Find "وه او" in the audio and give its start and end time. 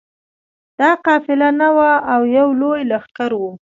1.75-2.21